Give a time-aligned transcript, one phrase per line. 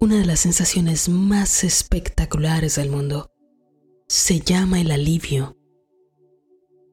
[0.00, 3.32] una de las sensaciones más espectaculares del mundo.
[4.06, 5.56] Se llama el alivio.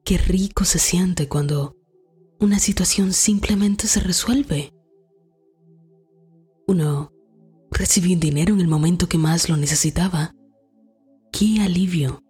[0.04, 1.76] Qué rico se siente cuando
[2.40, 4.74] una situación simplemente se resuelve.
[6.66, 7.12] Uno
[7.70, 10.34] recibió dinero en el momento que más lo necesitaba.
[11.30, 12.24] Qué alivio.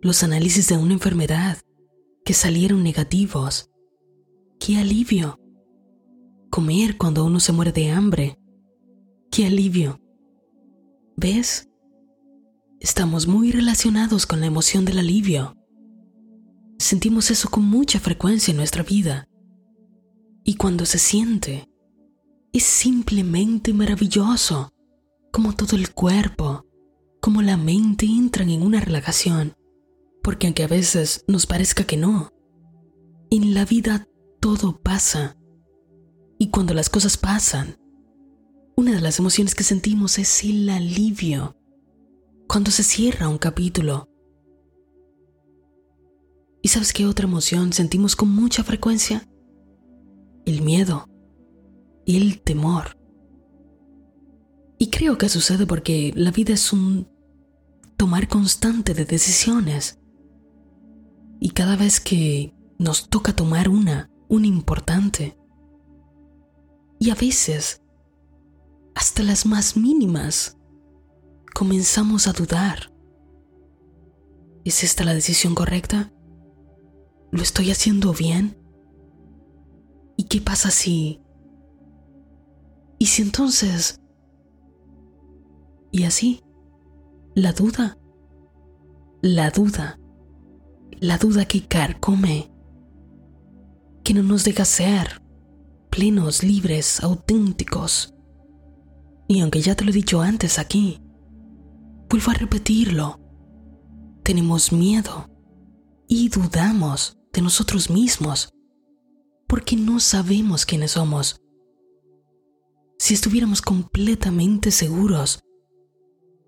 [0.00, 1.58] Los análisis de una enfermedad
[2.24, 3.70] que salieron negativos.
[4.60, 5.40] Qué alivio.
[6.48, 8.38] Comer cuando uno se muere de hambre.
[9.30, 10.00] Qué alivio.
[11.16, 11.68] ¿Ves?
[12.80, 15.54] Estamos muy relacionados con la emoción del alivio.
[16.78, 19.28] Sentimos eso con mucha frecuencia en nuestra vida.
[20.44, 21.68] Y cuando se siente,
[22.52, 24.72] es simplemente maravilloso,
[25.32, 26.64] como todo el cuerpo,
[27.20, 29.54] como la mente entran en una relajación,
[30.22, 32.32] porque aunque a veces nos parezca que no,
[33.30, 34.08] en la vida
[34.40, 35.36] todo pasa.
[36.38, 37.76] Y cuando las cosas pasan,
[38.78, 41.56] una de las emociones que sentimos es el alivio.
[42.46, 44.08] Cuando se cierra un capítulo.
[46.62, 49.28] ¿Y sabes qué otra emoción sentimos con mucha frecuencia?
[50.46, 51.08] El miedo
[52.06, 52.96] y el temor.
[54.78, 57.08] Y creo que sucede porque la vida es un
[57.96, 59.98] tomar constante de decisiones.
[61.40, 65.36] Y cada vez que nos toca tomar una, una importante,
[67.00, 67.82] y a veces
[68.98, 70.58] hasta las más mínimas,
[71.54, 72.92] comenzamos a dudar.
[74.64, 76.12] ¿Es esta la decisión correcta?
[77.30, 78.58] ¿Lo estoy haciendo bien?
[80.16, 81.22] ¿Y qué pasa si...
[82.98, 84.00] ¿Y si entonces...
[85.92, 86.42] Y así,
[87.36, 87.98] la duda,
[89.22, 90.00] la duda,
[90.98, 92.52] la duda que carcome,
[94.02, 95.22] que no nos deja ser
[95.88, 98.17] plenos, libres, auténticos,
[99.28, 101.00] y aunque ya te lo he dicho antes aquí,
[102.08, 103.20] vuelvo a repetirlo.
[104.24, 105.28] Tenemos miedo
[106.08, 108.50] y dudamos de nosotros mismos
[109.46, 111.40] porque no sabemos quiénes somos.
[112.98, 115.40] Si estuviéramos completamente seguros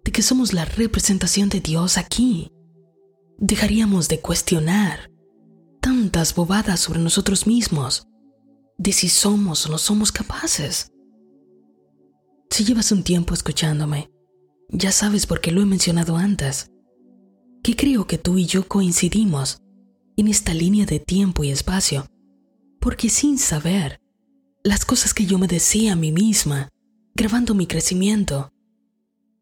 [0.04, 2.50] de que somos la representación de Dios aquí,
[3.38, 5.10] dejaríamos de cuestionar
[5.80, 8.06] tantas bobadas sobre nosotros mismos,
[8.78, 10.90] de si somos o no somos capaces.
[12.50, 14.10] Si llevas un tiempo escuchándome,
[14.68, 16.70] ya sabes por qué lo he mencionado antes,
[17.62, 19.62] que creo que tú y yo coincidimos
[20.16, 22.06] en esta línea de tiempo y espacio,
[22.80, 24.00] porque sin saber,
[24.64, 26.68] las cosas que yo me decía a mí misma,
[27.14, 28.52] grabando mi crecimiento,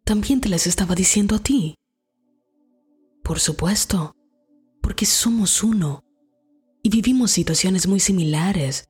[0.05, 1.77] también te las estaba diciendo a ti.
[3.25, 4.15] Por supuesto,
[4.83, 6.05] porque somos uno
[6.83, 8.89] y vivimos situaciones muy similares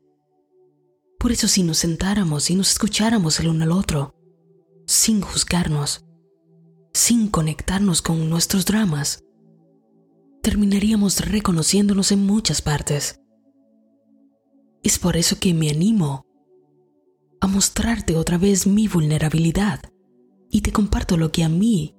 [1.19, 4.15] por eso si nos sentáramos y nos escucháramos el uno al otro,
[4.87, 6.05] sin juzgarnos,
[6.95, 9.25] sin conectarnos con nuestros dramas,
[10.43, 13.21] terminaríamos reconociéndonos en muchas partes.
[14.85, 16.25] Es por eso que me animo
[17.41, 19.81] a mostrarte otra vez mi vulnerabilidad
[20.51, 21.97] y te comparto lo que a mí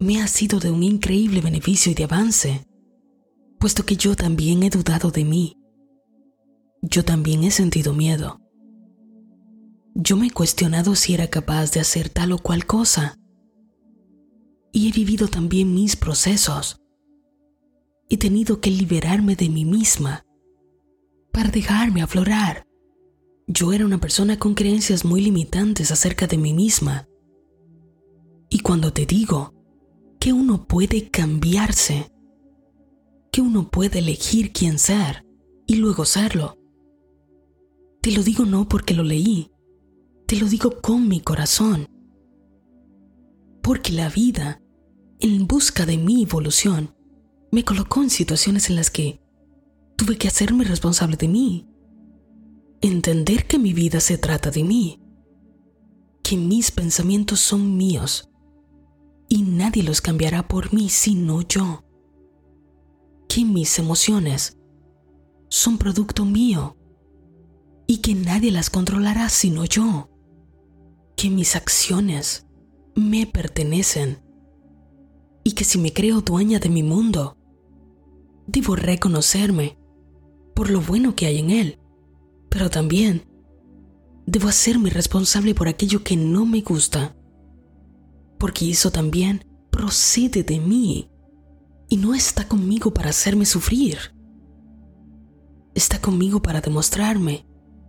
[0.00, 2.66] me ha sido de un increíble beneficio y de avance,
[3.58, 5.57] puesto que yo también he dudado de mí
[6.82, 8.40] yo también he sentido miedo.
[9.94, 13.18] Yo me he cuestionado si era capaz de hacer tal o cual cosa.
[14.72, 16.80] Y he vivido también mis procesos.
[18.08, 20.24] He tenido que liberarme de mí misma
[21.32, 22.64] para dejarme aflorar.
[23.46, 27.08] Yo era una persona con creencias muy limitantes acerca de mí misma.
[28.50, 29.52] Y cuando te digo
[30.20, 32.12] que uno puede cambiarse,
[33.32, 35.24] que uno puede elegir quién ser
[35.66, 36.57] y luego serlo,
[38.00, 39.50] te lo digo no porque lo leí,
[40.26, 41.88] te lo digo con mi corazón.
[43.62, 44.62] Porque la vida,
[45.20, 46.94] en busca de mi evolución,
[47.50, 49.20] me colocó en situaciones en las que
[49.96, 51.68] tuve que hacerme responsable de mí.
[52.80, 55.02] Entender que mi vida se trata de mí.
[56.22, 58.30] Que mis pensamientos son míos.
[59.28, 61.84] Y nadie los cambiará por mí sino yo.
[63.28, 64.56] Que mis emociones
[65.48, 66.77] son producto mío
[67.90, 70.10] y que nadie las controlará sino yo.
[71.16, 72.46] Que mis acciones
[72.94, 74.22] me pertenecen
[75.42, 77.36] y que si me creo dueña de mi mundo,
[78.46, 79.78] debo reconocerme
[80.54, 81.80] por lo bueno que hay en él,
[82.50, 83.26] pero también
[84.26, 87.16] debo hacerme responsable por aquello que no me gusta,
[88.38, 91.10] porque eso también procede de mí
[91.88, 93.96] y no está conmigo para hacerme sufrir.
[95.74, 97.47] Está conmigo para demostrarme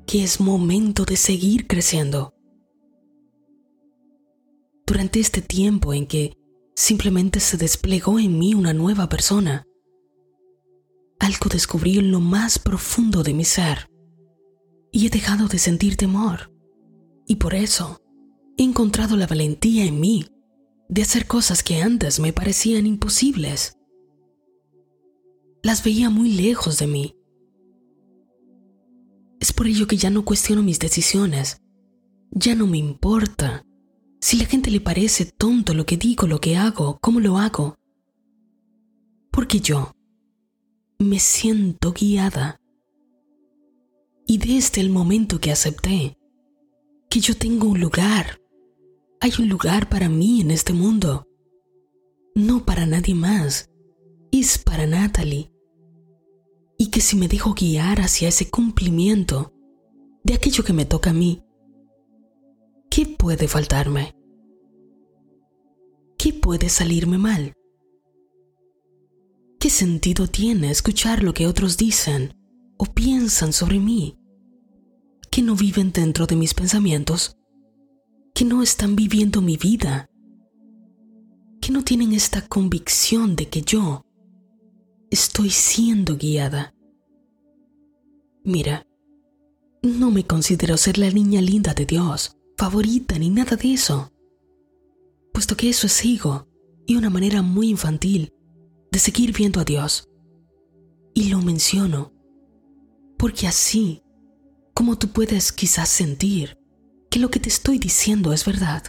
[0.10, 2.34] que es momento de seguir creciendo.
[4.88, 6.36] durante este tiempo en que
[6.76, 9.68] simplemente se desplegó en mí una nueva persona.
[11.20, 13.88] Algo descubrí en lo más profundo de mi ser
[14.92, 16.52] y he dejado de sentir temor.
[17.28, 18.02] Y por eso
[18.58, 20.26] he encontrado la valentía en mí
[20.88, 23.78] de hacer cosas que antes me parecían imposibles.
[25.62, 27.19] Las veía muy lejos de mí.
[29.40, 31.62] Es por ello que ya no cuestiono mis decisiones.
[32.32, 33.66] Ya no me importa
[34.22, 37.78] si la gente le parece tonto lo que digo, lo que hago, cómo lo hago.
[39.32, 39.94] Porque yo
[41.00, 42.60] me siento guiada.
[44.28, 46.18] Y desde el momento que acepté
[47.10, 48.40] que yo tengo un lugar,
[49.22, 51.28] hay un lugar para mí en este mundo,
[52.36, 53.70] no para nadie más,
[54.32, 55.52] es para Natalie.
[56.82, 59.54] Y que si me dejo guiar hacia ese cumplimiento
[60.24, 61.44] de aquello que me toca a mí,
[62.90, 64.16] ¿qué puede faltarme?
[66.18, 67.54] ¿Qué puede salirme mal?
[69.60, 72.34] ¿Qué sentido tiene escuchar lo que otros dicen
[72.78, 74.18] o piensan sobre mí?
[75.30, 77.36] Que no viven dentro de mis pensamientos,
[78.34, 80.10] que no están viviendo mi vida,
[81.60, 84.06] que no tienen esta convicción de que yo
[85.12, 86.74] estoy siendo guiada.
[88.44, 88.86] Mira,
[89.82, 94.12] no me considero ser la niña linda de Dios, favorita ni nada de eso,
[95.34, 96.48] puesto que eso es ego
[96.86, 98.34] y una manera muy infantil
[98.92, 100.10] de seguir viendo a Dios.
[101.14, 102.14] Y lo menciono
[103.18, 104.02] porque así
[104.74, 106.58] como tú puedes quizás sentir
[107.10, 108.84] que lo que te estoy diciendo es verdad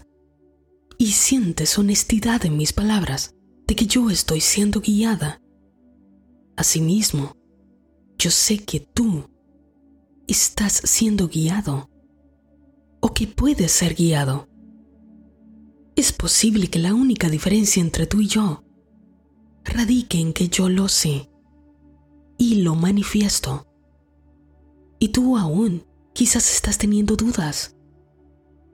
[0.98, 3.34] y sientes honestidad en mis palabras
[3.66, 5.39] de que yo estoy siendo guiada,
[6.60, 7.36] asimismo,
[8.18, 9.24] yo sé que tú
[10.28, 11.90] estás siendo guiado
[13.00, 14.46] o que puedes ser guiado.
[15.96, 18.62] Es posible que la única diferencia entre tú y yo
[19.64, 21.30] radique en que yo lo sé
[22.36, 23.66] y lo manifiesto.
[24.98, 27.76] Y tú aún quizás estás teniendo dudas.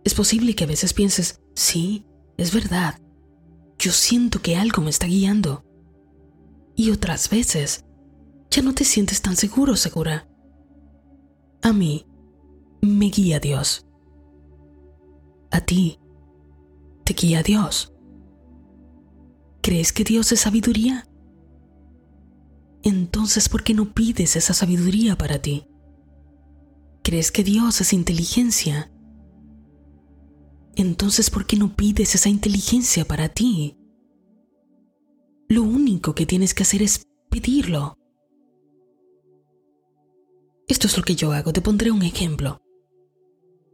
[0.05, 2.05] Es posible que a veces pienses, sí,
[2.37, 3.01] es verdad,
[3.79, 5.66] yo siento que algo me está guiando.
[6.77, 7.85] Y otras veces
[8.51, 10.29] ya no te sientes tan seguro, segura.
[11.63, 12.07] A mí
[12.83, 13.87] me guía Dios.
[15.51, 15.99] A ti
[17.05, 17.93] te guía Dios.
[19.63, 21.09] ¿Crees que Dios es sabiduría?
[22.83, 25.67] Entonces, ¿por qué no pides esa sabiduría para ti?
[27.03, 28.93] ¿Crees que Dios es inteligencia?
[30.77, 33.77] Entonces, ¿por qué no pides esa inteligencia para ti?
[35.97, 37.97] Único que tienes que hacer es pedirlo.
[40.69, 42.61] Esto es lo que yo hago, te pondré un ejemplo.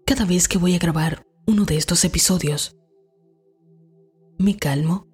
[0.07, 2.77] Cada vez que voy a grabar uno de estos episodios,
[4.39, 5.09] me calmo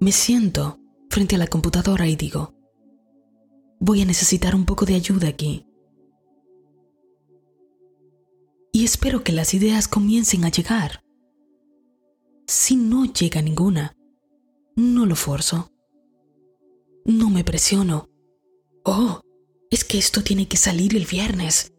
[0.00, 0.80] me siento
[1.10, 2.56] frente a la computadora y digo,
[3.78, 5.64] voy a necesitar un poco de ayuda aquí.
[8.72, 11.04] Y espero que las ideas comiencen a llegar.
[12.48, 13.96] Si no llega ninguna,
[14.74, 15.70] no lo forzo.
[17.06, 18.08] No me presiono.
[18.84, 19.20] Oh,
[19.70, 21.72] es que esto tiene que salir el viernes.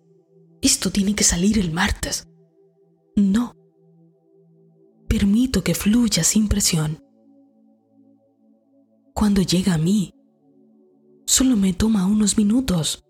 [0.62, 2.27] Esto tiene que salir el martes.
[3.15, 3.53] No.
[5.07, 7.03] Permito que fluya sin presión
[9.17, 10.13] cuando llega a mí.
[11.25, 13.03] Solo me toma unos minutos,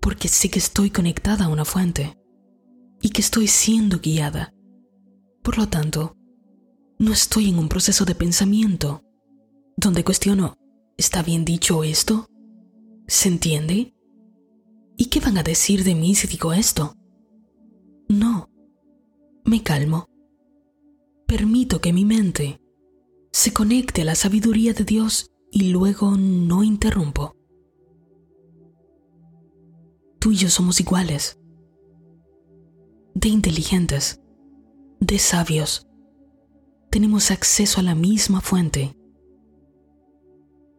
[0.00, 2.16] porque sé que estoy conectada a una fuente
[3.00, 4.54] y que estoy siendo guiada.
[5.42, 6.16] Por lo tanto,
[7.00, 9.02] no estoy en un proceso de pensamiento
[9.76, 10.54] donde cuestiono,
[10.96, 12.26] ¿está bien dicho esto?
[13.06, 13.94] ¿Se entiende?
[14.96, 16.94] ¿Y qué van a decir de mí si digo esto?
[18.08, 18.50] No,
[19.44, 20.06] me calmo.
[21.26, 22.60] Permito que mi mente
[23.32, 27.34] se conecte a la sabiduría de Dios y luego no interrumpo.
[30.18, 31.38] Tú y yo somos iguales,
[33.14, 34.20] de inteligentes,
[35.00, 35.88] de sabios.
[36.90, 38.94] Tenemos acceso a la misma fuente.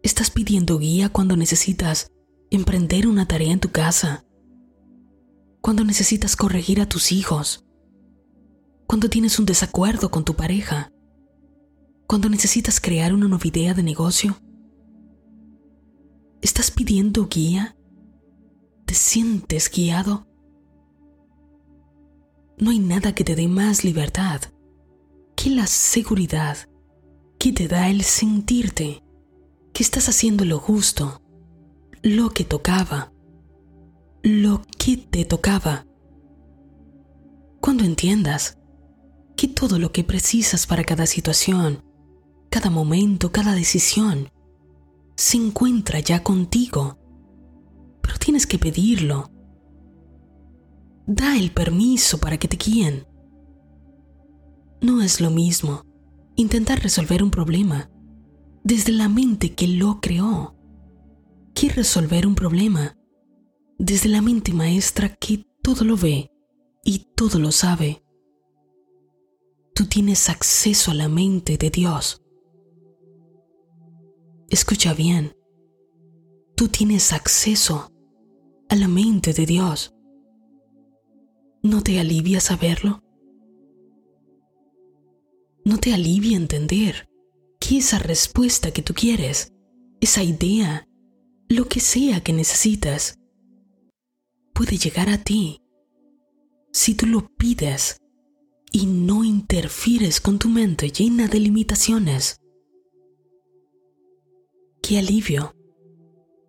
[0.03, 2.12] Estás pidiendo guía cuando necesitas
[2.51, 4.25] emprender una tarea en tu casa,
[5.62, 7.65] cuando necesitas corregir a tus hijos,
[8.86, 10.91] cuando tienes un desacuerdo con tu pareja,
[12.05, 14.38] cuando necesitas crear una nueva idea de negocio?
[16.41, 17.77] ¿Estás pidiendo guía?
[18.86, 20.27] ¿Te sientes guiado?
[22.57, 24.41] No hay nada que te dé más libertad
[25.36, 26.57] que la seguridad
[27.39, 29.02] que te da el sentirte
[29.73, 31.21] que estás haciendo lo justo,
[32.03, 33.11] lo que tocaba,
[34.21, 35.87] lo que te tocaba.
[37.59, 38.59] Cuando entiendas
[39.35, 41.83] que todo lo que precisas para cada situación,
[42.49, 44.29] cada momento, cada decisión,
[45.15, 46.99] se encuentra ya contigo.
[48.01, 49.31] Pero tienes que pedirlo.
[51.07, 53.07] Da el permiso para que te guíen.
[54.81, 55.83] No es lo mismo
[56.35, 57.89] intentar resolver un problema
[58.63, 60.55] desde la mente que lo creó
[61.53, 62.98] que resolver un problema
[63.77, 66.32] desde la mente maestra que todo lo ve
[66.84, 68.03] y todo lo sabe.
[69.75, 72.22] Tú tienes acceso a la mente de Dios.
[74.50, 75.36] Escucha bien,
[76.55, 77.91] tú tienes acceso
[78.70, 79.93] a la mente de Dios.
[81.63, 83.03] ¿No te alivia saberlo?
[85.65, 87.08] ¿No te alivia entender
[87.63, 89.53] que esa respuesta que tú quieres,
[90.01, 90.86] esa idea,
[91.48, 93.17] lo que sea que necesitas,
[94.53, 95.62] puede llegar a ti
[96.74, 98.01] si tú lo pides
[98.74, 102.41] y no interfieres con tu mente llena de limitaciones.
[104.82, 105.55] ¡Qué alivio!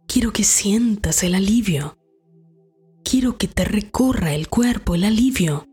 [0.08, 1.96] Quiero que sientas el alivio.
[3.04, 5.64] Quiero que te recorra el cuerpo el alivio.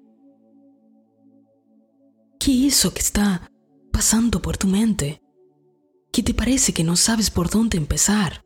[2.39, 3.49] ¿Qué es eso que está
[3.91, 5.19] pasando por tu mente?
[6.11, 8.43] ¿Qué te parece que no sabes por dónde empezar?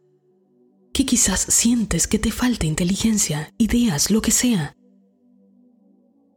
[0.93, 4.77] ¿Qué quizás sientes que te falta inteligencia, ideas, lo que sea?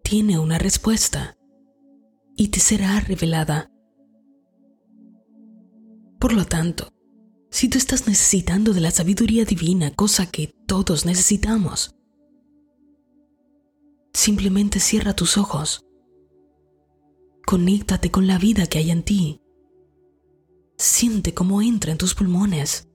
[0.03, 1.37] Tiene una respuesta
[2.35, 3.71] y te será revelada.
[6.19, 6.95] Por lo tanto,
[7.51, 11.95] si tú estás necesitando de la sabiduría divina, cosa que todos necesitamos,
[14.15, 15.85] simplemente cierra tus ojos.
[17.47, 19.43] Conéctate con la vida que hay en ti.
[20.79, 22.89] Siente cómo entra en tus pulmones.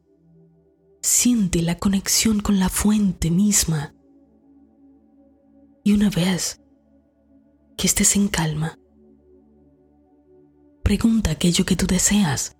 [1.01, 3.93] Siente la conexión con la fuente misma.
[5.83, 6.61] Y una vez
[7.75, 8.79] que estés en calma,
[10.81, 12.55] pregunta aquello que tú deseas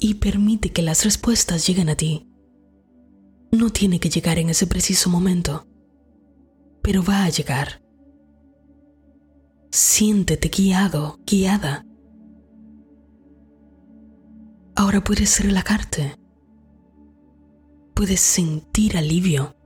[0.00, 2.28] y permite que las respuestas lleguen a ti.
[3.52, 5.68] No tiene que llegar en ese preciso momento,
[6.82, 7.80] pero va a llegar.
[9.70, 11.85] Siéntete guiado, guiada.
[14.76, 16.16] Ahora puedes relajarte.
[17.94, 19.56] Puedes sentir alivio.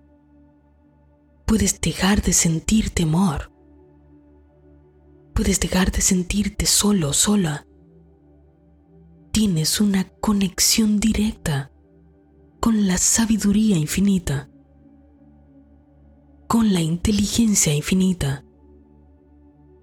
[1.47, 3.52] Puedes dejar de sentir temor.
[5.35, 7.67] Puedes dejar de sentirte solo, sola
[9.33, 11.71] tienes una conexión directa
[12.59, 14.50] con la sabiduría infinita,
[16.49, 18.45] con la inteligencia infinita,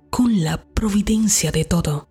[0.10, 2.07] con la providencia de todo.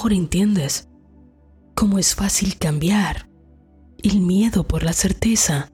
[0.00, 0.88] Ahora entiendes
[1.74, 3.28] cómo es fácil cambiar
[4.00, 5.72] el miedo por la certeza,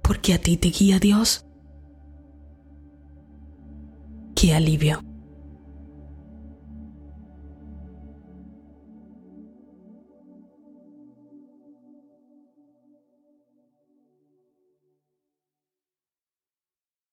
[0.00, 1.44] porque a ti te guía Dios.
[4.36, 5.02] Qué alivio.